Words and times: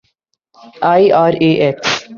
IRAS 0.91 1.75